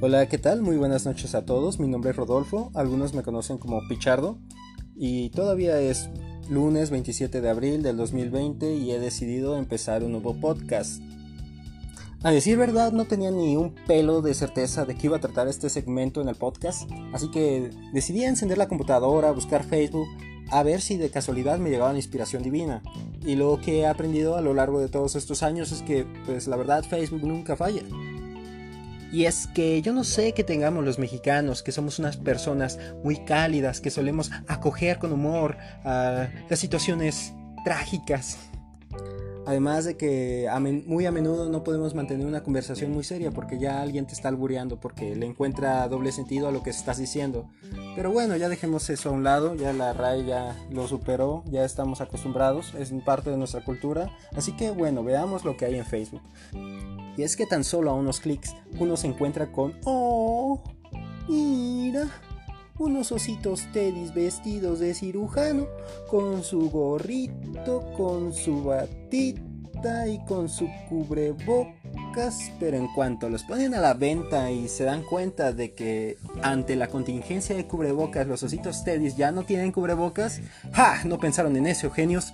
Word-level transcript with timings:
Hola, 0.00 0.28
¿qué 0.28 0.38
tal? 0.38 0.62
Muy 0.62 0.76
buenas 0.76 1.06
noches 1.06 1.34
a 1.34 1.44
todos. 1.44 1.80
Mi 1.80 1.88
nombre 1.88 2.12
es 2.12 2.16
Rodolfo, 2.16 2.70
algunos 2.74 3.14
me 3.14 3.24
conocen 3.24 3.58
como 3.58 3.80
Pichardo 3.88 4.38
y 4.94 5.30
todavía 5.30 5.80
es 5.80 6.08
lunes 6.48 6.90
27 6.90 7.40
de 7.40 7.50
abril 7.50 7.82
del 7.82 7.96
2020 7.96 8.76
y 8.76 8.92
he 8.92 9.00
decidido 9.00 9.56
empezar 9.56 10.04
un 10.04 10.12
nuevo 10.12 10.34
podcast. 10.40 11.02
A 12.22 12.30
decir 12.30 12.56
verdad, 12.56 12.92
no 12.92 13.06
tenía 13.06 13.32
ni 13.32 13.56
un 13.56 13.74
pelo 13.74 14.22
de 14.22 14.34
certeza 14.34 14.84
de 14.84 14.94
que 14.94 15.08
iba 15.08 15.16
a 15.16 15.20
tratar 15.20 15.48
este 15.48 15.68
segmento 15.68 16.20
en 16.20 16.28
el 16.28 16.36
podcast, 16.36 16.88
así 17.12 17.28
que 17.32 17.70
decidí 17.92 18.22
encender 18.22 18.56
la 18.56 18.68
computadora, 18.68 19.32
buscar 19.32 19.64
Facebook, 19.64 20.06
a 20.52 20.62
ver 20.62 20.80
si 20.80 20.96
de 20.96 21.10
casualidad 21.10 21.58
me 21.58 21.70
llegaba 21.70 21.90
la 21.90 21.98
inspiración 21.98 22.44
divina. 22.44 22.84
Y 23.26 23.34
lo 23.34 23.60
que 23.60 23.80
he 23.80 23.86
aprendido 23.88 24.36
a 24.36 24.42
lo 24.42 24.54
largo 24.54 24.78
de 24.78 24.88
todos 24.88 25.16
estos 25.16 25.42
años 25.42 25.72
es 25.72 25.82
que, 25.82 26.06
pues 26.24 26.46
la 26.46 26.56
verdad, 26.56 26.84
Facebook 26.84 27.24
nunca 27.24 27.56
falla. 27.56 27.82
Y 29.10 29.24
es 29.24 29.46
que 29.46 29.80
yo 29.80 29.92
no 29.92 30.04
sé 30.04 30.34
que 30.34 30.44
tengamos 30.44 30.84
los 30.84 30.98
mexicanos, 30.98 31.62
que 31.62 31.72
somos 31.72 31.98
unas 31.98 32.16
personas 32.16 32.78
muy 33.02 33.24
cálidas, 33.24 33.80
que 33.80 33.90
solemos 33.90 34.30
acoger 34.46 34.98
con 34.98 35.12
humor 35.12 35.56
a 35.84 36.28
las 36.48 36.58
situaciones 36.58 37.32
trágicas. 37.64 38.38
Además 39.48 39.86
de 39.86 39.96
que 39.96 40.46
muy 40.84 41.06
a 41.06 41.10
menudo 41.10 41.48
no 41.48 41.64
podemos 41.64 41.94
mantener 41.94 42.26
una 42.26 42.42
conversación 42.42 42.92
muy 42.92 43.02
seria 43.02 43.30
porque 43.30 43.58
ya 43.58 43.80
alguien 43.80 44.06
te 44.06 44.12
está 44.12 44.28
albureando 44.28 44.78
porque 44.78 45.16
le 45.16 45.24
encuentra 45.24 45.88
doble 45.88 46.12
sentido 46.12 46.48
a 46.48 46.52
lo 46.52 46.62
que 46.62 46.68
estás 46.68 46.98
diciendo. 46.98 47.48
Pero 47.96 48.12
bueno, 48.12 48.36
ya 48.36 48.50
dejemos 48.50 48.90
eso 48.90 49.08
a 49.08 49.12
un 49.12 49.24
lado, 49.24 49.54
ya 49.54 49.72
la 49.72 49.94
RAI 49.94 50.26
ya 50.26 50.54
lo 50.70 50.86
superó, 50.86 51.44
ya 51.46 51.64
estamos 51.64 52.02
acostumbrados, 52.02 52.74
es 52.74 52.92
parte 53.06 53.30
de 53.30 53.38
nuestra 53.38 53.64
cultura. 53.64 54.14
Así 54.36 54.54
que 54.54 54.70
bueno, 54.70 55.02
veamos 55.02 55.46
lo 55.46 55.56
que 55.56 55.64
hay 55.64 55.76
en 55.76 55.86
Facebook. 55.86 56.20
Y 57.16 57.22
es 57.22 57.34
que 57.34 57.46
tan 57.46 57.64
solo 57.64 57.90
a 57.90 57.94
unos 57.94 58.20
clics 58.20 58.54
uno 58.78 58.98
se 58.98 59.06
encuentra 59.06 59.50
con... 59.50 59.72
¡Oh! 59.86 60.62
Mira, 61.26 62.06
unos 62.78 63.10
ositos 63.10 63.66
tedis 63.72 64.14
vestidos 64.14 64.78
de 64.78 64.94
cirujano, 64.94 65.66
con 66.08 66.44
su 66.44 66.70
gorrito, 66.70 67.92
con 67.96 68.32
su 68.32 68.62
y 70.08 70.18
con 70.26 70.48
su 70.48 70.68
cubrebocas, 70.88 72.50
pero 72.58 72.76
en 72.76 72.88
cuanto 72.94 73.28
los 73.28 73.44
ponen 73.44 73.74
a 73.74 73.80
la 73.80 73.94
venta 73.94 74.50
y 74.50 74.68
se 74.68 74.84
dan 74.84 75.02
cuenta 75.02 75.52
de 75.52 75.72
que 75.72 76.16
ante 76.42 76.74
la 76.74 76.88
contingencia 76.88 77.54
de 77.54 77.66
cubrebocas 77.66 78.26
los 78.26 78.42
ositos 78.42 78.82
tedis 78.82 79.16
ya 79.16 79.30
no 79.30 79.44
tienen 79.44 79.70
cubrebocas, 79.70 80.40
¡ja! 80.72 81.04
No 81.04 81.18
pensaron 81.18 81.56
en 81.56 81.66
eso, 81.66 81.90
genios. 81.90 82.32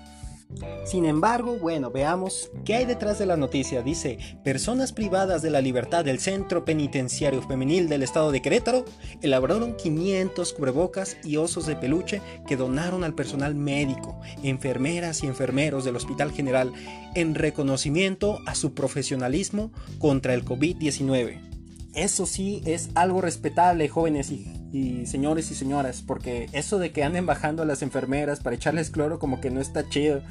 Sin 0.84 1.06
embargo, 1.06 1.56
bueno, 1.56 1.90
veamos 1.90 2.50
qué 2.64 2.74
hay 2.74 2.84
detrás 2.84 3.18
de 3.18 3.26
la 3.26 3.36
noticia. 3.36 3.82
Dice, 3.82 4.18
personas 4.44 4.92
privadas 4.92 5.42
de 5.42 5.50
la 5.50 5.60
libertad 5.60 6.04
del 6.04 6.20
Centro 6.20 6.64
Penitenciario 6.64 7.42
Femenil 7.42 7.88
del 7.88 8.02
Estado 8.02 8.30
de 8.30 8.42
Querétaro 8.42 8.84
elaboraron 9.22 9.76
500 9.76 10.52
cubrebocas 10.52 11.16
y 11.24 11.36
osos 11.36 11.66
de 11.66 11.76
peluche 11.76 12.20
que 12.46 12.56
donaron 12.56 13.04
al 13.04 13.14
personal 13.14 13.54
médico, 13.54 14.20
enfermeras 14.42 15.22
y 15.22 15.26
enfermeros 15.26 15.84
del 15.84 15.96
Hospital 15.96 16.32
General 16.32 16.72
en 17.14 17.34
reconocimiento 17.34 18.40
a 18.46 18.54
su 18.54 18.74
profesionalismo 18.74 19.72
contra 19.98 20.34
el 20.34 20.44
COVID-19. 20.44 21.53
Eso 21.94 22.26
sí 22.26 22.62
es 22.66 22.90
algo 22.94 23.20
respetable, 23.20 23.88
jóvenes 23.88 24.30
y 24.30 25.06
señores 25.06 25.50
y 25.52 25.54
señoras, 25.54 26.02
porque 26.04 26.48
eso 26.52 26.78
de 26.78 26.90
que 26.90 27.04
anden 27.04 27.26
bajando 27.26 27.62
a 27.62 27.66
las 27.66 27.82
enfermeras 27.82 28.40
para 28.40 28.56
echarles 28.56 28.90
cloro 28.90 29.18
como 29.18 29.40
que 29.40 29.50
no 29.50 29.60
está 29.60 29.88
chido. 29.88 30.22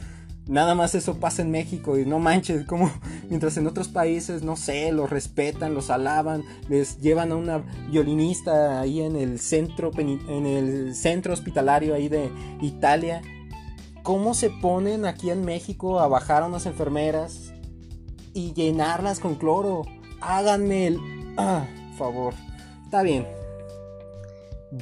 Nada 0.45 0.75
más 0.75 0.93
eso 0.93 1.19
pasa 1.21 1.41
en 1.41 1.51
México 1.51 1.97
y 1.97 2.05
no 2.05 2.19
manches, 2.19 2.65
como 2.65 2.91
mientras 3.29 3.55
en 3.55 3.65
otros 3.65 3.87
países, 3.87 4.43
no 4.43 4.57
sé, 4.57 4.91
los 4.91 5.09
respetan, 5.09 5.73
los 5.73 5.89
alaban, 5.89 6.43
les 6.67 6.99
llevan 6.99 7.31
a 7.31 7.37
una 7.37 7.57
violinista 7.89 8.81
ahí 8.81 9.01
en 9.01 9.15
el 9.15 9.39
centro, 9.39 9.91
en 9.97 10.45
el 10.45 10.95
centro 10.95 11.33
hospitalario 11.33 11.95
ahí 11.95 12.09
de 12.09 12.29
Italia. 12.61 13.21
¿Cómo 14.03 14.33
se 14.33 14.49
ponen 14.49 15.05
aquí 15.05 15.29
en 15.29 15.45
México 15.45 16.01
a 16.01 16.09
bajar 16.09 16.43
a 16.43 16.47
unas 16.47 16.65
enfermeras 16.65 17.53
y 18.33 18.51
llenarlas 18.51 19.21
con 19.21 19.35
cloro? 19.35 19.83
Háganme 20.19 20.87
el... 20.87 21.22
Ah, 21.37 21.65
favor. 21.97 22.33
Está 22.85 23.01
bien, 23.01 23.25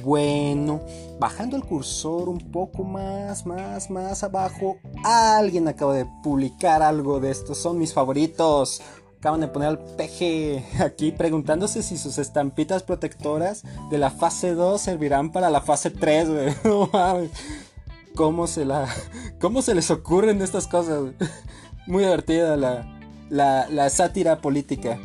bueno, 0.02 0.80
bajando 1.18 1.54
el 1.54 1.64
cursor 1.64 2.30
un 2.30 2.38
poco 2.50 2.82
más, 2.82 3.44
más, 3.44 3.90
más 3.90 4.24
abajo, 4.24 4.78
alguien 5.04 5.68
acaba 5.68 5.92
de 5.94 6.06
publicar 6.22 6.82
algo 6.82 7.20
de 7.20 7.30
estos, 7.30 7.58
son 7.58 7.78
mis 7.78 7.92
favoritos. 7.92 8.80
Acaban 9.18 9.40
de 9.40 9.48
poner 9.48 9.68
al 9.68 9.78
peje 9.78 10.64
aquí 10.80 11.12
preguntándose 11.12 11.82
si 11.82 11.98
sus 11.98 12.16
estampitas 12.16 12.82
protectoras 12.82 13.64
de 13.90 13.98
la 13.98 14.10
fase 14.10 14.54
2 14.54 14.80
servirán 14.80 15.30
para 15.30 15.50
la 15.50 15.60
fase 15.60 15.90
3, 15.90 16.28
güey. 16.30 16.54
¿Cómo 18.16 18.46
se, 18.46 18.64
la, 18.64 18.88
¿Cómo 19.40 19.60
se 19.60 19.74
les 19.74 19.90
ocurren 19.90 20.40
estas 20.40 20.66
cosas? 20.66 21.12
Muy 21.86 22.02
divertida 22.02 22.56
la, 22.56 22.98
la, 23.28 23.68
la 23.68 23.90
sátira 23.90 24.40
política. 24.40 24.98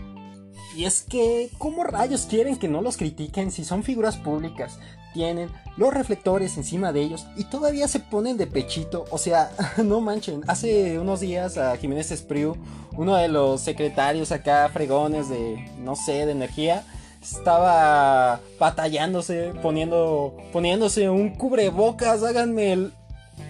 Y 0.78 0.86
es 0.86 1.02
que, 1.02 1.50
¿cómo 1.58 1.84
rayos 1.84 2.28
quieren 2.28 2.56
que 2.56 2.68
no 2.68 2.84
los 2.84 2.98
critiquen 2.98 3.50
si 3.50 3.66
son 3.66 3.82
figuras 3.82 4.16
públicas? 4.16 4.78
Tienen 5.12 5.50
los 5.76 5.92
reflectores 5.92 6.56
encima 6.56 6.94
de 6.94 7.02
ellos 7.02 7.26
y 7.36 7.46
todavía 7.46 7.88
se 7.88 8.00
ponen 8.00 8.38
de 8.38 8.46
pechito. 8.46 9.06
O 9.10 9.18
sea, 9.18 9.50
no 9.84 10.02
manchen. 10.02 10.44
Hace 10.46 11.00
unos 11.00 11.20
días 11.20 11.58
a 11.58 11.76
Jiménez 11.78 12.12
Espriu, 12.12 12.56
uno 12.96 13.16
de 13.16 13.28
los 13.28 13.62
secretarios 13.62 14.32
acá 14.32 14.70
fregones 14.72 15.30
de, 15.30 15.68
no 15.80 15.96
sé, 15.96 16.28
de 16.28 16.34
energía, 16.34 16.86
estaba 17.24 18.40
batallándose, 18.60 19.54
poniendo, 19.64 20.38
poniéndose 20.54 21.10
un 21.10 21.34
cubrebocas. 21.34 22.22
Háganme 22.22 22.74
el 22.74 22.94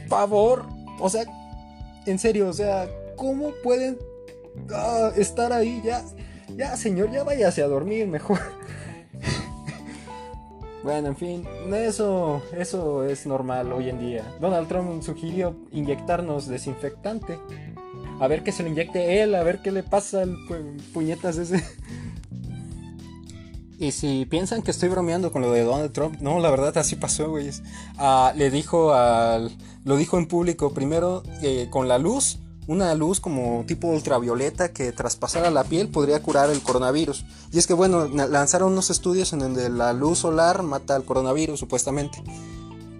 favor. 0.07 0.65
O 1.01 1.09
sea, 1.09 1.25
en 2.05 2.19
serio, 2.19 2.47
o 2.47 2.53
sea, 2.53 2.87
¿cómo 3.17 3.51
pueden 3.63 3.97
ah, 4.73 5.11
estar 5.17 5.51
ahí 5.51 5.81
ya? 5.83 6.05
Ya, 6.55 6.75
señor, 6.77 7.11
ya 7.11 7.23
váyase 7.23 7.61
a 7.61 7.67
dormir 7.67 8.07
mejor. 8.07 8.39
bueno, 10.83 11.09
en 11.09 11.15
fin, 11.15 11.47
eso, 11.73 12.41
eso 12.55 13.03
es 13.03 13.25
normal 13.25 13.71
hoy 13.71 13.89
en 13.89 13.99
día. 13.99 14.23
Donald 14.39 14.67
Trump 14.67 15.01
sugirió 15.03 15.55
inyectarnos 15.71 16.47
desinfectante. 16.47 17.39
A 18.19 18.27
ver 18.27 18.43
qué 18.43 18.51
se 18.51 18.63
le 18.63 18.69
inyecte 18.69 19.21
él, 19.21 19.35
a 19.35 19.43
ver 19.43 19.61
qué 19.61 19.71
le 19.71 19.83
pasa 19.83 20.21
al 20.21 20.35
puñetas 20.93 21.37
ese. 21.37 21.63
Y 23.79 23.91
si 23.91 24.25
piensan 24.25 24.63
que 24.63 24.71
estoy 24.71 24.89
bromeando 24.89 25.31
con 25.31 25.43
lo 25.43 25.51
de 25.51 25.61
Donald 25.61 25.91
Trump, 25.91 26.19
no, 26.19 26.39
la 26.39 26.49
verdad 26.49 26.75
así 26.79 26.95
pasó, 26.95 27.29
güey. 27.29 27.51
Ah, 27.97 28.33
le 28.35 28.49
dijo 28.49 28.93
al. 28.93 29.51
Lo 29.85 29.97
dijo 29.97 30.17
en 30.17 30.27
público 30.27 30.73
primero 30.73 31.21
eh, 31.43 31.67
con 31.69 31.87
la 31.87 31.99
luz 31.99 32.39
una 32.67 32.93
luz 32.95 33.19
como 33.19 33.63
tipo 33.65 33.87
ultravioleta 33.87 34.73
que 34.73 34.91
traspasara 34.91 35.49
la 35.49 35.63
piel 35.63 35.89
podría 35.89 36.21
curar 36.21 36.49
el 36.49 36.61
coronavirus. 36.61 37.25
Y 37.51 37.59
es 37.59 37.67
que 37.67 37.73
bueno, 37.73 38.07
lanzaron 38.07 38.73
unos 38.73 38.89
estudios 38.89 39.33
en 39.33 39.39
donde 39.39 39.69
la 39.69 39.93
luz 39.93 40.19
solar 40.19 40.63
mata 40.63 40.95
al 40.95 41.05
coronavirus 41.05 41.59
supuestamente. 41.59 42.21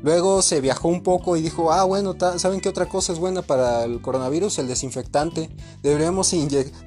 Luego 0.03 0.41
se 0.41 0.61
viajó 0.61 0.87
un 0.87 1.01
poco 1.01 1.37
y 1.37 1.41
dijo, 1.41 1.71
ah 1.71 1.83
bueno, 1.83 2.15
¿saben 2.37 2.61
qué 2.61 2.69
otra 2.69 2.87
cosa 2.87 3.11
es 3.11 3.19
buena 3.19 3.41
para 3.41 3.83
el 3.83 4.01
coronavirus? 4.01 4.59
El 4.59 4.67
desinfectante. 4.67 5.49
Deberíamos 5.81 6.31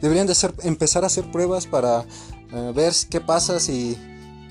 deberían 0.01 0.27
de 0.27 0.35
empezar 0.63 1.05
a 1.05 1.09
hacer 1.09 1.31
pruebas 1.31 1.67
para 1.67 2.07
eh, 2.53 2.73
ver 2.75 2.95
qué 3.11 3.21
pasa 3.21 3.61
si 3.61 3.99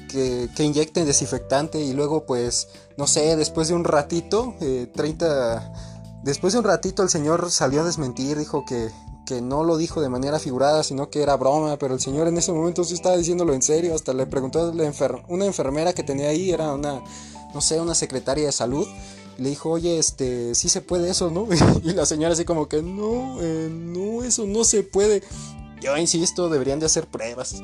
que, 0.09 0.49
inyecten 0.63 1.05
desinfectante 1.05 1.79
y 1.79 1.93
luego 1.93 2.25
pues, 2.25 2.67
no 2.97 3.07
sé, 3.07 3.35
después 3.37 3.69
de 3.69 3.75
un 3.75 3.85
ratito, 3.85 4.55
30 4.93 5.57
eh, 5.57 5.98
Después 6.23 6.53
de 6.53 6.59
un 6.59 6.65
ratito 6.65 7.01
el 7.03 7.09
señor 7.09 7.49
salió 7.49 7.81
a 7.81 7.85
desmentir, 7.85 8.37
dijo 8.37 8.65
que, 8.65 8.89
que 9.25 9.41
no 9.41 9.63
lo 9.63 9.77
dijo 9.77 10.01
de 10.01 10.09
manera 10.09 10.39
figurada, 10.39 10.83
sino 10.83 11.09
que 11.09 11.21
era 11.21 11.37
broma, 11.37 11.77
pero 11.77 11.93
el 11.93 11.99
señor 11.99 12.27
en 12.27 12.37
ese 12.37 12.51
momento 12.51 12.83
sí 12.83 12.93
estaba 12.93 13.15
diciéndolo 13.15 13.53
en 13.53 13.61
serio, 13.61 13.95
hasta 13.95 14.13
le 14.13 14.25
preguntó 14.25 14.59
a 14.59 14.71
una 15.27 15.45
enfermera 15.45 15.93
que 15.93 16.03
tenía 16.03 16.29
ahí, 16.29 16.51
era 16.51 16.73
una, 16.73 17.01
no 17.53 17.61
sé, 17.61 17.79
una 17.79 17.95
secretaria 17.95 18.45
de 18.47 18.51
salud, 18.51 18.87
le 19.37 19.49
dijo, 19.49 19.69
oye, 19.69 19.97
este, 19.97 20.53
sí 20.55 20.67
se 20.67 20.81
puede 20.81 21.09
eso, 21.09 21.31
¿no? 21.31 21.47
y 21.83 21.93
la 21.93 22.05
señora 22.05 22.33
así 22.33 22.43
como 22.43 22.67
que, 22.67 22.81
no, 22.81 23.41
eh, 23.41 23.69
no, 23.71 24.23
eso 24.23 24.45
no 24.45 24.65
se 24.65 24.83
puede. 24.83 25.23
Yo 25.81 25.95
insisto, 25.95 26.49
deberían 26.49 26.79
de 26.79 26.87
hacer 26.87 27.07
pruebas 27.07 27.61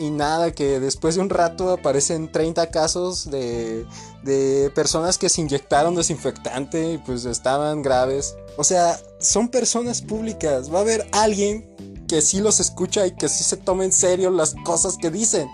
y 0.00 0.10
nada, 0.10 0.52
que 0.52 0.80
después 0.80 1.14
de 1.14 1.20
un 1.20 1.28
rato 1.28 1.68
aparecen 1.70 2.32
30 2.32 2.70
casos 2.70 3.30
de, 3.30 3.84
de 4.22 4.70
personas 4.74 5.18
que 5.18 5.28
se 5.28 5.42
inyectaron 5.42 5.94
desinfectante 5.94 6.94
y 6.94 6.98
pues 6.98 7.26
estaban 7.26 7.82
graves. 7.82 8.34
O 8.56 8.64
sea, 8.64 8.98
son 9.18 9.48
personas 9.48 10.00
públicas. 10.00 10.72
Va 10.72 10.78
a 10.78 10.80
haber 10.80 11.06
alguien 11.12 11.68
que 12.08 12.22
sí 12.22 12.40
los 12.40 12.60
escucha 12.60 13.06
y 13.06 13.14
que 13.14 13.28
sí 13.28 13.44
se 13.44 13.58
tome 13.58 13.84
en 13.84 13.92
serio 13.92 14.30
las 14.30 14.54
cosas 14.64 14.96
que 14.96 15.10
dicen. 15.10 15.48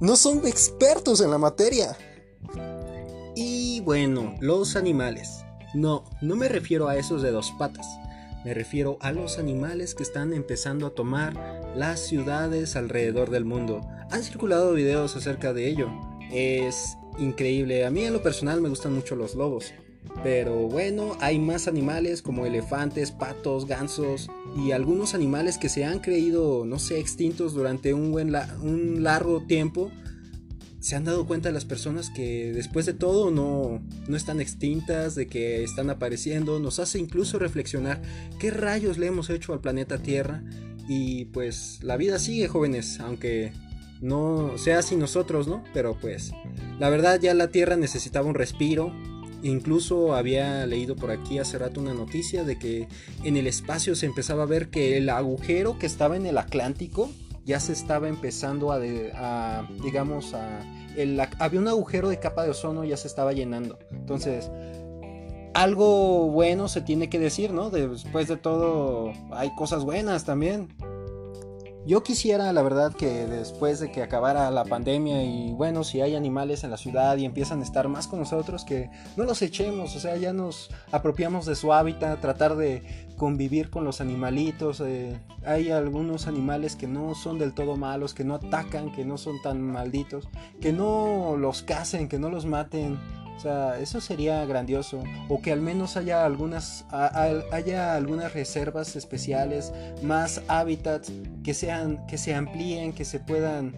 No 0.00 0.16
son 0.16 0.46
expertos 0.46 1.20
en 1.20 1.30
la 1.30 1.36
materia. 1.36 1.94
Y 3.36 3.80
bueno, 3.80 4.34
los 4.40 4.74
animales. 4.74 5.44
No, 5.74 6.04
no 6.22 6.34
me 6.34 6.48
refiero 6.48 6.88
a 6.88 6.96
esos 6.96 7.20
de 7.20 7.30
dos 7.30 7.52
patas. 7.58 7.86
Me 8.44 8.54
refiero 8.54 8.96
a 9.00 9.12
los 9.12 9.38
animales 9.38 9.94
que 9.94 10.02
están 10.02 10.32
empezando 10.32 10.86
a 10.86 10.94
tomar 10.94 11.34
las 11.76 12.00
ciudades 12.00 12.74
alrededor 12.74 13.28
del 13.28 13.44
mundo. 13.44 13.82
Han 14.10 14.22
circulado 14.22 14.72
videos 14.72 15.14
acerca 15.14 15.52
de 15.52 15.68
ello. 15.68 15.90
Es 16.32 16.96
increíble. 17.18 17.84
A 17.84 17.90
mí 17.90 18.02
en 18.04 18.14
lo 18.14 18.22
personal 18.22 18.62
me 18.62 18.70
gustan 18.70 18.94
mucho 18.94 19.14
los 19.14 19.34
lobos. 19.34 19.74
Pero 20.22 20.68
bueno, 20.68 21.16
hay 21.20 21.38
más 21.38 21.68
animales 21.68 22.22
como 22.22 22.46
elefantes, 22.46 23.10
patos, 23.10 23.66
gansos 23.66 24.30
y 24.56 24.72
algunos 24.72 25.14
animales 25.14 25.58
que 25.58 25.68
se 25.68 25.84
han 25.84 25.98
creído, 25.98 26.64
no 26.64 26.78
sé, 26.78 26.98
extintos 26.98 27.52
durante 27.52 27.92
un, 27.92 28.10
buen 28.10 28.34
un 28.62 29.02
largo 29.02 29.42
tiempo. 29.42 29.90
Se 30.80 30.96
han 30.96 31.04
dado 31.04 31.26
cuenta 31.26 31.52
las 31.52 31.64
personas 31.64 32.10
que 32.10 32.52
después 32.52 32.86
de 32.86 32.94
todo 32.94 33.30
no, 33.30 33.82
no 34.08 34.16
están 34.16 34.40
extintas, 34.40 35.14
de 35.14 35.26
que 35.26 35.62
están 35.62 35.90
apareciendo. 35.90 36.58
Nos 36.58 36.78
hace 36.78 36.98
incluso 36.98 37.38
reflexionar 37.38 38.00
qué 38.38 38.50
rayos 38.50 38.98
le 38.98 39.06
hemos 39.06 39.30
hecho 39.30 39.52
al 39.52 39.60
planeta 39.60 39.98
Tierra. 39.98 40.42
Y 40.88 41.26
pues 41.26 41.78
la 41.82 41.96
vida 41.96 42.18
sigue, 42.18 42.48
jóvenes, 42.48 42.98
aunque 43.00 43.52
no 44.00 44.56
sea 44.56 44.82
sin 44.82 44.98
nosotros, 44.98 45.46
¿no? 45.46 45.62
Pero 45.74 45.98
pues 46.00 46.32
la 46.78 46.88
verdad 46.88 47.20
ya 47.20 47.34
la 47.34 47.48
Tierra 47.48 47.76
necesitaba 47.76 48.26
un 48.26 48.34
respiro, 48.34 48.92
Incluso 49.42 50.14
había 50.14 50.66
leído 50.66 50.96
por 50.96 51.10
aquí 51.10 51.38
hace 51.38 51.58
rato 51.58 51.80
una 51.80 51.94
noticia 51.94 52.44
de 52.44 52.58
que 52.58 52.88
en 53.24 53.36
el 53.36 53.46
espacio 53.46 53.94
se 53.96 54.06
empezaba 54.06 54.42
a 54.42 54.46
ver 54.46 54.68
que 54.68 54.98
el 54.98 55.08
agujero 55.08 55.78
que 55.78 55.86
estaba 55.86 56.16
en 56.16 56.26
el 56.26 56.36
Atlántico 56.36 57.10
ya 57.44 57.60
se 57.60 57.72
estaba 57.72 58.08
empezando 58.08 58.72
a, 58.72 58.78
digamos, 59.82 60.34
a, 60.34 60.60
había 61.38 61.60
un 61.60 61.68
agujero 61.68 62.08
de 62.08 62.18
capa 62.18 62.44
de 62.44 62.50
ozono 62.50 62.84
ya 62.84 62.96
se 62.96 63.08
estaba 63.08 63.32
llenando. 63.32 63.78
Entonces, 63.90 64.50
algo 65.54 66.28
bueno 66.30 66.68
se 66.68 66.80
tiene 66.80 67.08
que 67.08 67.18
decir, 67.18 67.52
¿no? 67.52 67.70
Después 67.70 68.28
de 68.28 68.36
todo, 68.36 69.12
hay 69.32 69.54
cosas 69.54 69.84
buenas 69.84 70.24
también. 70.24 70.68
Yo 71.86 72.02
quisiera, 72.02 72.52
la 72.52 72.62
verdad, 72.62 72.92
que 72.92 73.26
después 73.26 73.80
de 73.80 73.90
que 73.90 74.02
acabara 74.02 74.50
la 74.50 74.66
pandemia 74.66 75.24
y 75.24 75.54
bueno, 75.54 75.82
si 75.82 76.02
hay 76.02 76.14
animales 76.14 76.62
en 76.62 76.70
la 76.70 76.76
ciudad 76.76 77.16
y 77.16 77.24
empiezan 77.24 77.60
a 77.60 77.62
estar 77.64 77.88
más 77.88 78.06
con 78.06 78.18
nosotros, 78.18 78.66
que 78.66 78.90
no 79.16 79.24
los 79.24 79.40
echemos, 79.40 79.96
o 79.96 79.98
sea, 79.98 80.16
ya 80.16 80.34
nos 80.34 80.70
apropiamos 80.92 81.46
de 81.46 81.56
su 81.56 81.72
hábitat, 81.72 82.20
tratar 82.20 82.56
de 82.56 82.82
convivir 83.20 83.68
con 83.68 83.84
los 83.84 84.00
animalitos. 84.00 84.80
Eh, 84.80 85.20
hay 85.44 85.70
algunos 85.70 86.26
animales 86.26 86.74
que 86.74 86.86
no 86.86 87.14
son 87.14 87.38
del 87.38 87.52
todo 87.52 87.76
malos, 87.76 88.14
que 88.14 88.24
no 88.24 88.36
atacan, 88.36 88.92
que 88.92 89.04
no 89.04 89.18
son 89.18 89.42
tan 89.42 89.60
malditos, 89.60 90.26
que 90.58 90.72
no 90.72 91.36
los 91.36 91.62
casen, 91.62 92.08
que 92.08 92.18
no 92.18 92.30
los 92.30 92.46
maten 92.46 92.98
o 93.36 93.42
sea, 93.42 93.78
eso 93.78 94.02
sería 94.02 94.44
grandioso. 94.44 95.02
O 95.30 95.40
que 95.40 95.50
al 95.50 95.62
menos 95.62 95.96
haya 95.96 96.26
algunas, 96.26 96.84
haya 96.92 97.94
algunas 97.94 98.34
reservas 98.34 98.96
especiales, 98.96 99.72
más 100.02 100.42
hábitats 100.46 101.10
que, 101.42 101.54
sean, 101.54 102.06
que 102.06 102.18
se 102.18 102.34
amplíen, 102.34 102.92
que 102.92 103.06
se 103.06 103.18
puedan 103.18 103.72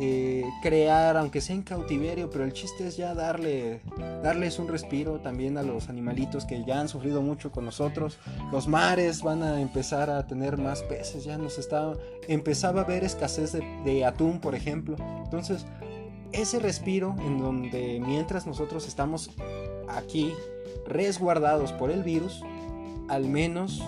eh, 0.00 0.44
crear, 0.60 1.16
aunque 1.16 1.40
sea 1.40 1.54
en 1.54 1.62
cautiverio, 1.62 2.28
pero 2.28 2.44
el 2.44 2.52
chiste 2.52 2.86
es 2.86 2.96
ya 2.96 3.14
darle, 3.14 3.80
darles 4.22 4.58
un 4.58 4.66
respiro 4.66 5.20
también 5.20 5.56
a 5.56 5.62
los 5.62 5.88
animalitos 5.88 6.44
que 6.44 6.64
ya 6.64 6.80
han 6.80 6.88
sufrido 6.88 7.22
mucho 7.22 7.52
con 7.52 7.64
nosotros. 7.64 8.18
Los 8.50 8.66
mares 8.66 9.22
van 9.22 9.42
a 9.42 9.60
empezar 9.60 10.10
a 10.10 10.26
tener 10.26 10.58
más 10.58 10.82
peces, 10.82 11.24
ya 11.24 11.38
nos 11.38 11.58
está, 11.58 11.92
empezaba 12.26 12.80
a 12.80 12.84
haber 12.84 13.04
escasez 13.04 13.52
de 13.52 14.04
atún, 14.04 14.40
por 14.40 14.56
ejemplo. 14.56 14.96
Entonces, 15.22 15.64
ese 16.32 16.58
respiro 16.58 17.14
en 17.24 17.38
donde 17.38 18.00
mientras 18.04 18.46
nosotros 18.46 18.88
estamos 18.88 19.30
aquí 19.88 20.32
resguardados 20.86 21.72
por 21.72 21.92
el 21.92 22.02
virus, 22.02 22.42
al 23.08 23.28
menos 23.28 23.80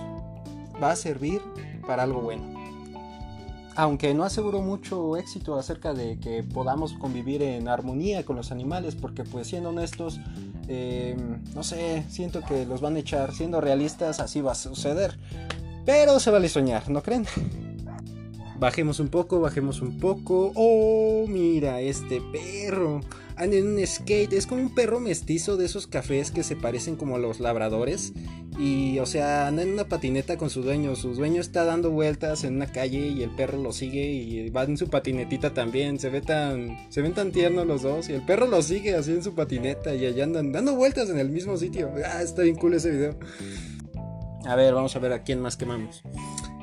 va 0.80 0.92
a 0.92 0.96
servir 0.96 1.40
para 1.86 2.04
algo 2.04 2.20
bueno. 2.20 2.55
Aunque 3.76 4.14
no 4.14 4.24
aseguro 4.24 4.62
mucho 4.62 5.16
éxito 5.18 5.58
acerca 5.58 5.92
de 5.92 6.18
que 6.18 6.42
podamos 6.42 6.94
convivir 6.94 7.42
en 7.42 7.68
armonía 7.68 8.24
con 8.24 8.36
los 8.36 8.50
animales, 8.50 8.94
porque 8.94 9.22
pues 9.22 9.48
siendo 9.48 9.68
honestos, 9.68 10.18
em, 10.66 11.42
no 11.54 11.62
sé, 11.62 12.04
siento 12.08 12.40
que 12.40 12.64
los 12.64 12.80
van 12.80 12.96
a 12.96 13.00
echar, 13.00 13.34
siendo 13.34 13.60
realistas 13.60 14.18
así 14.18 14.40
va 14.40 14.52
a 14.52 14.54
suceder. 14.54 15.18
Pero 15.84 16.18
se 16.20 16.30
vale 16.30 16.48
soñar, 16.48 16.88
¿no 16.88 17.02
creen? 17.02 17.26
Bajemos 18.58 19.00
un 19.00 19.08
poco, 19.08 19.40
bajemos 19.40 19.82
un 19.82 19.98
poco. 19.98 20.52
Oh, 20.54 21.26
mira, 21.28 21.80
este 21.82 22.22
perro. 22.32 23.02
Anda 23.36 23.56
en 23.56 23.68
un 23.68 23.86
skate. 23.86 24.32
Es 24.32 24.46
como 24.46 24.62
un 24.62 24.74
perro 24.74 24.98
mestizo 24.98 25.58
de 25.58 25.66
esos 25.66 25.86
cafés 25.86 26.30
que 26.30 26.42
se 26.42 26.56
parecen 26.56 26.96
como 26.96 27.16
a 27.16 27.18
los 27.18 27.38
labradores. 27.38 28.14
Y, 28.58 28.98
o 29.00 29.06
sea, 29.06 29.46
anda 29.46 29.62
en 29.62 29.72
una 29.72 29.88
patineta 29.88 30.38
con 30.38 30.48
su 30.48 30.62
dueño. 30.62 30.96
Su 30.96 31.14
dueño 31.14 31.40
está 31.40 31.64
dando 31.64 31.90
vueltas 31.90 32.44
en 32.44 32.56
una 32.56 32.66
calle 32.66 33.08
y 33.08 33.22
el 33.22 33.30
perro 33.30 33.58
lo 33.58 33.72
sigue 33.72 34.06
y 34.06 34.48
va 34.50 34.64
en 34.64 34.78
su 34.78 34.88
patinetita 34.88 35.52
también. 35.52 35.98
Se 35.98 36.08
ve 36.08 36.22
tan, 36.22 36.90
se 36.90 37.02
ven 37.02 37.12
tan 37.12 37.32
tiernos 37.32 37.66
los 37.66 37.82
dos. 37.82 38.08
Y 38.08 38.14
el 38.14 38.24
perro 38.24 38.46
lo 38.46 38.62
sigue 38.62 38.94
así 38.94 39.12
en 39.12 39.22
su 39.22 39.34
patineta 39.34 39.94
y 39.94 40.06
allá 40.06 40.24
andan 40.24 40.52
dando 40.52 40.74
vueltas 40.74 41.10
en 41.10 41.18
el 41.18 41.28
mismo 41.28 41.56
sitio. 41.56 41.90
Ah, 42.04 42.22
está 42.22 42.42
bien 42.42 42.56
cool 42.56 42.74
ese 42.74 42.90
video. 42.90 43.18
A 44.46 44.54
ver, 44.54 44.72
vamos 44.72 44.96
a 44.96 45.00
ver 45.00 45.12
a 45.12 45.22
quién 45.22 45.40
más 45.40 45.56
quemamos. 45.56 46.02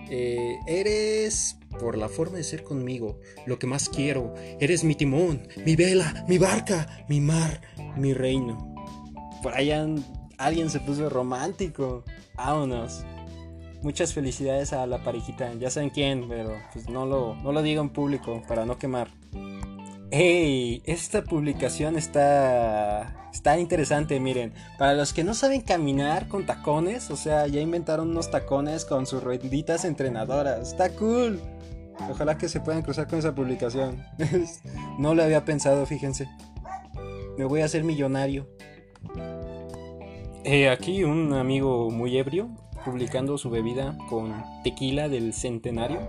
Eh, 0.10 0.58
eres 0.68 1.58
por 1.80 1.98
la 1.98 2.08
forma 2.08 2.38
de 2.38 2.44
ser 2.44 2.64
conmigo, 2.64 3.20
lo 3.46 3.60
que 3.60 3.68
más 3.68 3.90
quiero. 3.90 4.34
Eres 4.60 4.84
mi 4.84 4.96
timón, 4.96 5.48
mi 5.66 5.76
vela, 5.76 6.26
mi 6.28 6.38
barca, 6.38 7.06
mi 7.08 7.20
mar, 7.20 7.62
mi 7.98 8.14
reino. 8.14 8.74
Allá 9.54 9.86
alguien 10.44 10.70
se 10.70 10.80
puso 10.80 11.10
romántico. 11.10 12.04
Vámonos. 12.36 13.04
Muchas 13.82 14.14
felicidades 14.14 14.74
a 14.74 14.86
la 14.88 15.04
parejita. 15.04 15.54
Ya 15.56 15.70
saben 15.70 15.90
quién, 15.90 16.28
pero 16.28 16.58
pues 16.72 16.90
no 16.90 17.06
lo, 17.06 17.36
no 17.36 17.52
lo 17.52 17.62
digo 17.62 17.82
en 17.82 17.90
público 17.90 18.42
para 18.48 18.66
no 18.66 18.78
quemar. 18.78 19.10
¡Hey! 20.12 20.82
Esta 20.86 21.24
publicación 21.24 21.98
está, 21.98 23.30
está 23.34 23.58
interesante, 23.58 24.20
miren. 24.20 24.54
Para 24.78 24.94
los 24.94 25.12
que 25.12 25.24
no 25.24 25.34
saben 25.34 25.62
caminar 25.62 26.28
con 26.28 26.46
tacones, 26.46 27.10
o 27.10 27.18
sea, 27.18 27.48
ya 27.48 27.62
inventaron 27.62 28.12
unos 28.12 28.32
tacones 28.32 28.86
con 28.86 29.06
sus 29.06 29.24
rueditas 29.24 29.86
entrenadoras. 29.86 30.70
Está 30.70 30.90
cool. 30.92 31.42
Ojalá 32.10 32.38
que 32.38 32.48
se 32.48 32.60
puedan 32.60 32.84
cruzar 32.84 33.08
con 33.08 33.20
esa 33.20 33.34
publicación. 33.34 34.04
no 35.00 35.14
lo 35.14 35.24
había 35.24 35.46
pensado, 35.46 35.86
fíjense. 35.86 36.30
Me 37.38 37.46
voy 37.46 37.62
a 37.62 37.66
hacer 37.66 37.84
millonario. 37.84 38.48
Eh, 40.46 40.68
aquí 40.68 41.06
un 41.06 41.32
amigo 41.32 41.90
muy 41.90 42.18
ebrio 42.18 42.50
publicando 42.84 43.38
su 43.38 43.50
bebida 43.50 43.98
con 44.10 44.44
tequila 44.66 45.08
del 45.08 45.34
centenario, 45.34 46.02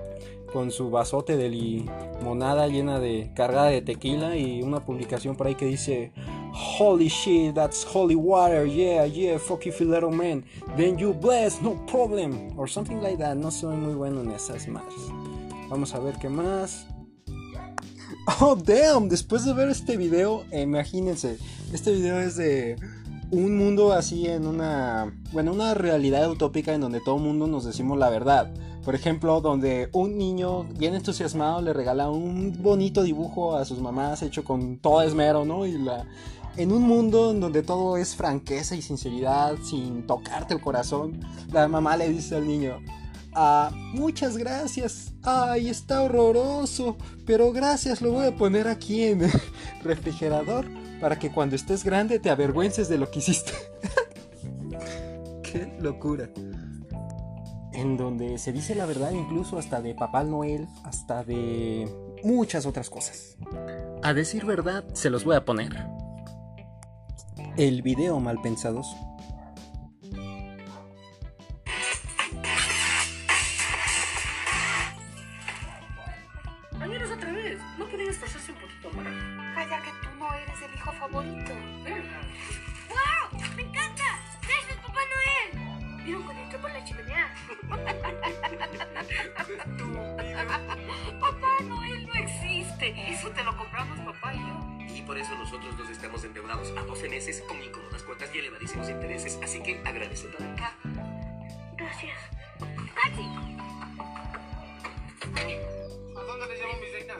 con 0.52 0.72
su 0.72 0.91
vasote 0.91 1.36
de 1.36 1.48
limonada 1.48 2.67
llena 2.67 2.98
de 2.98 3.31
cargada 3.36 3.69
de 3.69 3.81
tequila 3.81 4.36
y 4.36 4.60
una 4.60 4.81
publicación 4.81 5.36
por 5.36 5.46
ahí 5.46 5.55
que 5.55 5.67
dice 5.67 6.12
Holy 6.79 7.06
shit, 7.06 7.55
that's 7.55 7.84
holy 7.84 8.17
water, 8.17 8.67
yeah, 8.67 9.06
yeah, 9.06 9.38
fuck 9.38 9.64
you, 9.64 9.72
little 9.81 10.10
man. 10.10 10.44
Then 10.76 10.98
you 10.98 11.12
bless, 11.12 11.62
no 11.62 11.84
problem. 11.86 12.58
Or 12.58 12.69
something 12.69 13.00
like 13.00 13.19
that. 13.19 13.36
No 13.36 13.53
soy 13.53 13.76
muy 13.76 13.94
bueno 13.94 14.20
en 14.20 14.32
esas 14.32 14.67
madres. 14.67 14.94
Vamos 15.69 15.94
a 15.94 16.00
ver 16.00 16.14
qué 16.20 16.29
más. 16.29 16.86
Oh, 18.41 18.56
damn, 18.56 19.08
después 19.08 19.44
de 19.44 19.53
ver 19.53 19.69
este 19.69 19.96
video, 19.96 20.44
imagínense, 20.53 21.38
este 21.72 21.93
video 21.93 22.20
es 22.20 22.36
de 22.36 22.76
un 23.34 23.56
mundo 23.56 23.93
así 23.93 24.26
en 24.26 24.46
una, 24.46 25.12
bueno, 25.32 25.53
una 25.53 25.74
realidad 25.74 26.31
utópica 26.31 26.72
en 26.72 26.81
donde 26.81 27.00
todo 27.00 27.19
mundo 27.19 27.46
nos 27.46 27.64
decimos 27.64 27.98
la 27.98 28.08
verdad. 28.08 28.53
Por 28.84 28.94
ejemplo, 28.94 29.41
donde 29.41 29.88
un 29.93 30.17
niño 30.19 30.64
bien 30.79 30.94
entusiasmado 30.94 31.60
le 31.62 31.72
regala 31.72 32.10
un 32.10 32.62
bonito 32.62 33.03
dibujo 33.03 33.56
a 33.56 33.64
sus 33.64 33.81
mamás 33.81 34.22
hecho 34.22 34.44
con 34.44 34.79
todo 34.79 35.03
esmero, 35.03 35.44
¿no? 35.44 35.67
Y 35.67 35.79
la 35.79 36.06
en 36.56 36.70
un 36.70 36.82
mundo 36.82 37.32
en 37.32 37.41
donde 37.41 37.62
todo 37.62 37.96
es 37.96 38.14
franqueza 38.14 38.76
y 38.76 38.82
sinceridad, 38.82 39.56
sin 39.64 40.06
tocarte 40.06 40.55
el 40.55 40.60
corazón, 40.60 41.19
la 41.53 41.67
mamá 41.67 41.96
le 41.96 42.08
dice 42.08 42.36
al 42.36 42.46
niño, 42.46 42.79
Ah, 43.36 43.70
muchas 43.93 44.36
gracias. 44.36 45.12
Ay, 45.24 45.69
está 45.69 46.03
horroroso. 46.03 46.96
Pero 47.26 47.53
gracias, 47.53 48.00
lo 48.00 48.12
voy 48.12 48.26
a 48.26 48.36
poner 48.36 48.69
aquí 48.69 49.03
en 49.03 49.22
el 49.22 49.32
refrigerador 49.82 50.83
para 51.01 51.19
que 51.19 51.31
cuando 51.31 51.56
estés 51.56 51.84
grande 51.84 52.19
te 52.19 52.31
avergüences 52.31 52.89
de 52.89 52.98
lo 52.98 53.10
que 53.10 53.19
hiciste. 53.20 53.53
Qué 55.43 55.77
locura. 55.81 56.29
En 57.72 57.96
donde 57.96 58.39
se 58.39 58.53
dice 58.53 58.74
la 58.74 58.86
verdad 58.86 59.10
incluso 59.10 59.58
hasta 59.58 59.81
de 59.82 59.94
Papá 59.94 60.24
Noel, 60.24 60.69
hasta 60.84 61.24
de 61.24 61.89
muchas 62.22 62.67
otras 62.67 62.89
cosas. 62.89 63.36
A 64.03 64.15
decir 64.15 64.44
verdad, 64.44 64.84
se 64.93 65.10
los 65.10 65.24
voy 65.24 65.36
a 65.36 65.44
poner. 65.44 65.86
El 67.56 67.82
video 67.82 68.19
mal 68.20 68.41
pensados 68.43 68.86
eso 95.24 95.34
nosotros 95.36 95.76
dos 95.79 95.88
estamos 95.88 96.22
endeudados 96.24 96.72
a 96.76 96.82
12 96.82 97.08
meses 97.08 97.43
con 97.48 97.62
incómodas 97.62 98.03
cuotas 98.03 98.29
y 98.34 98.38
elevadísimos 98.38 98.91
intereses. 98.91 99.38
Así 99.43 99.62
que 99.62 99.81
agradecelo 99.84 100.36
acá. 100.36 100.74
Gracias. 101.76 102.19
¡Taxi! 102.94 103.22
¿A 106.17 106.20
dónde 106.20 106.46
le 106.46 106.56
llamo 106.60 106.74
mi 106.81 106.86
reina? 106.93 107.14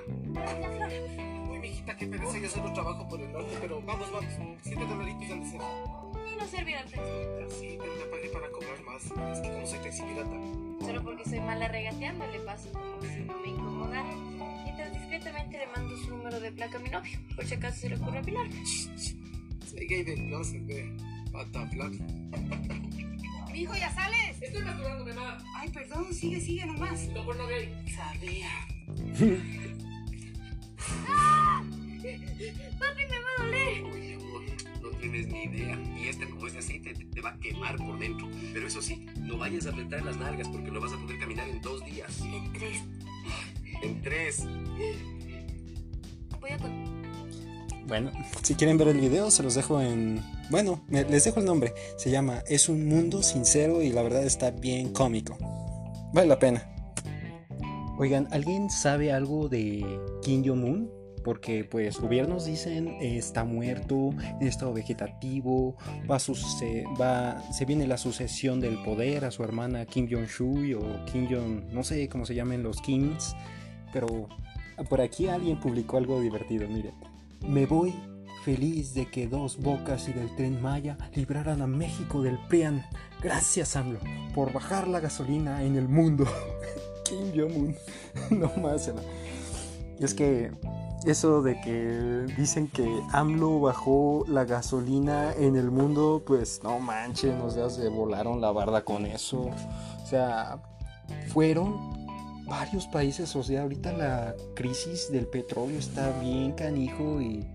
Uy, 1.51 1.59
mijita, 1.59 1.97
qué 1.97 2.07
pereza, 2.07 2.39
yo 2.39 2.49
solo 2.49 2.73
trabajo 2.73 3.09
por 3.09 3.21
el 3.21 3.33
norte, 3.33 3.57
pero 3.61 3.81
vamos, 3.83 4.11
vamos. 4.13 4.33
Siete 4.63 4.85
dolaritos 4.85 5.31
al 5.31 5.41
deseo. 5.41 6.13
Y 6.31 6.37
no 6.37 6.47
servirá 6.47 6.81
al 6.81 6.91
taxi. 6.91 7.59
Sí, 7.59 7.79
pero 7.81 7.95
le 7.97 8.05
pagué 8.07 8.29
para 8.29 8.51
cobrar 8.51 8.83
más. 8.83 9.05
Es 9.05 9.41
que 9.41 9.51
como 9.51 9.67
soy 9.67 9.79
taxi 9.79 10.03
pirata. 10.03 10.37
Solo 10.85 11.03
porque 11.03 11.25
soy 11.25 11.41
mala 11.41 11.69
regateando 11.69 12.27
le 12.27 12.41
paso 12.41 12.71
como 12.73 13.01
si 13.03 13.21
no 13.21 13.39
me 13.39 13.49
incomodara. 13.49 14.11
Discretamente 15.15 15.59
le 15.59 15.67
mando 15.69 15.97
su 15.97 16.11
número 16.11 16.41
de 16.41 16.51
placa 16.51 16.77
a 16.77 16.81
mi 16.81 16.91
novio, 16.91 17.17
por 17.37 17.47
si 17.47 17.55
acaso 17.55 17.83
se 17.83 17.89
le 17.89 17.95
ocurre 17.95 18.19
opinar. 18.19 18.49
Soy 19.65 19.87
gay 19.87 20.03
del 20.03 20.27
closet, 20.27 20.67
ve. 20.67 20.93
Pata 21.31 21.69
flaca. 21.69 22.05
Mijo, 23.53 23.77
¿ya 23.77 23.95
sales? 23.95 24.43
Estoy 24.43 24.65
masturbando, 24.65 25.15
mamá. 25.15 25.39
Ay, 25.55 25.69
perdón, 25.69 26.13
sigue, 26.13 26.41
sigue 26.41 26.67
nomás. 26.67 27.07
No 27.11 27.25
por 27.25 27.37
no 27.37 27.47
gay. 27.47 27.73
Sabía. 27.95 28.49
¡Papi, 32.81 33.03
me 33.09 33.21
va 33.21 33.29
a 33.39 33.45
doler! 33.45 33.85
Amor, 34.17 34.43
no 34.83 34.89
tienes 34.99 35.29
ni 35.29 35.45
idea. 35.45 35.79
Y 35.97 36.09
este, 36.09 36.29
como 36.29 36.49
es 36.49 36.55
de 36.55 36.59
aceite, 36.59 36.93
te, 36.93 37.05
te 37.05 37.21
va 37.21 37.31
a 37.31 37.39
quemar 37.39 37.77
por 37.77 38.01
dentro. 38.01 38.29
Pero 38.53 38.67
eso 38.67 38.83
sí, 38.83 39.07
no 39.17 39.39
vayas 39.39 39.67
a 39.67 39.71
apretar 39.71 40.05
las 40.05 40.17
nalgas 40.17 40.49
porque 40.49 40.73
no 40.73 40.81
vas 40.81 40.93
a 40.93 40.97
poder 40.97 41.21
caminar 41.21 41.49
en 41.49 41.63
dos 41.63 41.87
días. 41.87 42.21
En 42.21 42.53
tres. 42.53 42.83
En 43.83 44.03
tres. 44.03 44.45
Voy 46.41 46.51
a 46.51 46.59
con... 46.59 46.95
Bueno, 47.87 48.11
si 48.43 48.55
quieren 48.55 48.79
ver 48.79 48.89
el 48.89 48.99
video, 48.99 49.31
se 49.31 49.43
los 49.43 49.55
dejo 49.55 49.81
en. 49.81 50.23
Bueno, 50.51 50.83
me- 50.89 51.05
les 51.05 51.25
dejo 51.25 51.41
el 51.41 51.47
nombre. 51.47 51.75
Se 51.99 52.11
llama 52.11 52.43
Es 52.49 52.69
un 52.71 52.87
mundo 52.89 53.23
sincero 53.23 53.83
y 53.83 53.91
la 53.91 54.03
verdad 54.03 54.25
está 54.25 54.51
bien 54.51 54.93
cómico. 54.93 55.37
Vale 56.15 56.29
la 56.29 56.39
pena. 56.39 56.67
Oigan, 57.99 58.27
¿alguien 58.31 58.71
sabe 58.71 59.13
algo 59.13 59.49
de 59.49 59.85
Kim 60.23 60.43
Jong-un? 60.45 60.91
Porque 61.23 61.65
pues 61.65 61.99
gobiernos 62.01 62.45
dicen 62.45 62.89
eh, 63.01 63.17
está 63.17 63.45
muerto, 63.45 64.11
en 64.41 64.47
estado 64.47 64.73
vegetativo, 64.75 65.77
va 66.11 66.17
a 66.17 66.19
suce- 66.19 66.85
va, 67.01 67.43
se 67.53 67.65
viene 67.65 67.87
la 67.87 67.97
sucesión 67.97 68.61
del 68.61 68.83
poder 68.83 69.25
a 69.25 69.31
su 69.31 69.43
hermana 69.43 69.87
Kim 69.87 70.07
Jong-shui 70.11 70.75
o 70.75 70.81
Kim 71.07 71.27
Jong, 71.31 71.73
no 71.73 71.83
sé 71.83 72.09
cómo 72.11 72.27
se 72.27 72.35
llamen 72.35 72.63
los 72.63 72.79
Kims, 72.83 73.35
pero 73.95 74.29
por 74.91 75.01
aquí 75.01 75.29
alguien 75.29 75.59
publicó 75.59 75.97
algo 75.97 76.21
divertido, 76.21 76.69
miren. 76.69 76.95
Me 77.47 77.65
voy 77.65 77.95
feliz 78.45 78.93
de 78.93 79.07
que 79.07 79.27
dos 79.29 79.59
bocas 79.59 80.09
y 80.09 80.13
del 80.13 80.35
tren 80.35 80.61
Maya 80.61 80.99
libraran 81.15 81.63
a 81.63 81.67
México 81.67 82.21
del 82.21 82.39
PRIAN. 82.49 82.85
Gracias, 83.23 83.77
AMLO, 83.77 84.01
por 84.35 84.53
bajar 84.53 84.89
la 84.89 85.01
gasolina 85.01 85.63
en 85.63 85.77
el 85.77 85.89
mundo. 85.89 86.27
Kim 87.05 87.33
Jong-un. 87.35 87.77
no 88.31 88.51
más. 88.61 88.93
es 90.01 90.13
que 90.13 90.51
eso 91.07 91.43
de 91.43 91.61
que 91.61 92.35
dicen 92.37 92.67
que 92.67 92.87
AMLO 93.13 93.61
bajó 93.61 94.25
la 94.27 94.45
gasolina 94.45 95.33
en 95.35 95.55
el 95.55 95.71
mundo, 95.71 96.23
pues 96.27 96.61
no 96.65 96.81
manchen, 96.81 97.41
o 97.43 97.51
sea, 97.51 97.71
se 97.71 97.89
volaron 97.89 98.41
la 98.41 98.51
barda 98.51 98.85
con 98.85 99.07
eso. 99.07 99.51
O 100.03 100.07
sea, 100.07 100.59
fueron 101.29 101.94
varios 102.47 102.87
países, 102.87 103.35
o 103.37 103.43
sea, 103.43 103.63
ahorita 103.63 103.93
la 103.93 104.35
crisis 104.55 105.11
del 105.11 105.27
petróleo 105.27 105.79
está 105.79 106.19
bien 106.21 106.53
canijo 106.53 107.21
y 107.21 107.47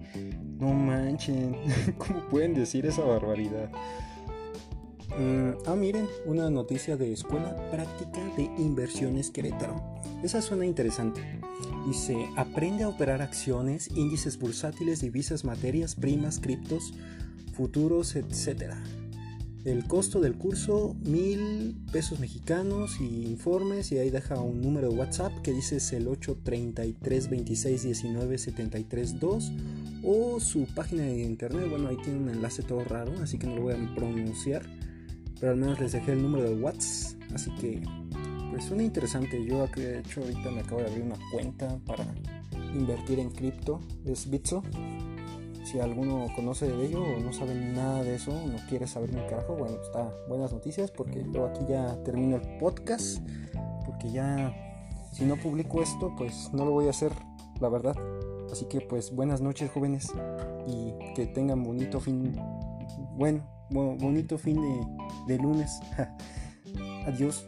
no 0.60 0.74
manchen, 0.74 1.56
¿cómo 1.98 2.28
pueden 2.30 2.54
decir 2.54 2.86
esa 2.86 3.04
barbaridad? 3.04 3.70
Ah, 5.66 5.76
miren, 5.76 6.08
una 6.26 6.50
noticia 6.50 6.96
de 6.96 7.12
Escuela 7.12 7.54
Práctica 7.72 8.22
de 8.38 8.44
Inversiones 8.58 9.32
Querétaro. 9.32 9.76
Esa 10.24 10.42
suena 10.42 10.66
interesante. 10.66 11.22
Dice, 11.86 12.16
aprende 12.38 12.84
a 12.84 12.90
operar 12.90 13.22
acciones, 13.22 13.90
índices 13.96 14.40
bursátiles, 14.40 15.02
divisas, 15.02 15.44
materias, 15.44 15.96
primas, 15.96 16.40
criptos, 16.40 16.94
futuros, 17.54 18.16
etc. 18.16 18.76
El 19.66 19.86
costo 19.88 20.22
del 20.22 20.36
curso, 20.36 20.96
mil 21.02 21.76
pesos 21.92 22.20
mexicanos 22.20 23.02
y 23.02 23.26
informes. 23.26 23.92
Y 23.92 23.98
ahí 23.98 24.10
deja 24.10 24.40
un 24.40 24.62
número 24.62 24.90
de 24.90 24.96
WhatsApp 24.98 25.34
que 25.42 25.52
dice 25.52 25.78
es 25.78 25.92
el 25.92 26.08
833 26.08 27.30
26 27.30 27.84
19 27.84 28.38
73 28.38 29.20
2 29.20 29.52
o 30.04 30.40
su 30.40 30.66
página 30.74 31.04
de 31.04 31.24
internet. 31.24 31.70
Bueno, 31.70 31.90
ahí 31.90 31.98
tiene 31.98 32.20
un 32.20 32.30
enlace 32.30 32.64
todo 32.64 32.84
raro, 32.86 33.14
así 33.22 33.38
que 33.38 33.48
no 33.48 33.56
lo 33.56 33.64
voy 33.64 33.74
a 33.74 33.96
pronunciar. 33.96 34.64
Pero 35.40 35.52
al 35.52 35.58
menos 35.58 35.80
les 35.80 35.92
dejé 35.92 36.14
el 36.14 36.22
número 36.22 36.50
de 36.50 36.56
WhatsApp. 36.56 37.20
Así 37.34 37.52
que, 37.60 37.82
pues 38.52 38.64
suena 38.64 38.84
interesante. 38.84 39.44
Yo, 39.46 39.68
de 39.76 40.00
hecho, 40.00 40.22
ahorita 40.22 40.52
me 40.52 40.62
acabo 40.62 40.82
de 40.82 40.88
abrir 40.88 41.04
una 41.04 41.18
cuenta 41.32 41.78
para 41.86 42.06
invertir 42.74 43.20
en 43.20 43.30
cripto. 43.30 43.82
Es 44.06 44.30
Bitso. 44.30 44.64
Si 45.70 45.80
alguno 45.80 46.26
conoce 46.36 46.68
de 46.68 46.86
ello 46.86 47.04
o 47.04 47.20
no 47.20 47.32
sabe 47.32 47.54
nada 47.54 48.02
de 48.04 48.16
eso, 48.16 48.32
no 48.32 48.58
quiere 48.68 48.88
saber 48.88 49.14
ni 49.14 49.22
carajo, 49.28 49.56
bueno, 49.56 49.76
está 49.82 50.12
buenas 50.28 50.52
noticias 50.52 50.90
porque 50.90 51.24
yo 51.32 51.46
aquí 51.46 51.60
ya 51.68 51.96
termino 52.04 52.38
el 52.38 52.58
podcast. 52.58 53.20
Porque 53.86 54.10
ya, 54.12 54.52
si 55.12 55.26
no 55.26 55.36
publico 55.36 55.82
esto, 55.84 56.14
pues 56.18 56.50
no 56.54 56.66
lo 56.66 56.72
voy 56.72 56.88
a 56.88 56.92
hacer, 56.92 57.12
la 57.60 57.70
verdad. 57.70 57.96
Así 58.52 58.66
que, 58.66 58.82
pues 58.82 59.14
buenas 59.14 59.42
noches, 59.42 59.70
jóvenes. 59.72 60.12
Y 60.68 60.94
que 61.14 61.28
tengan 61.28 61.64
bonito 61.64 62.00
fin. 62.00 62.36
Bueno, 63.16 63.44
bo- 63.70 63.96
bonito 63.96 64.38
fin 64.40 64.60
de, 64.62 65.36
de 65.36 65.40
lunes. 65.42 65.80
Adiós. 67.06 67.48